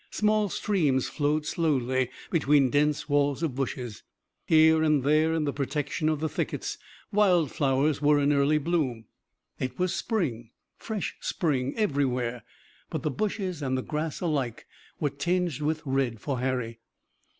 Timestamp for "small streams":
0.09-1.07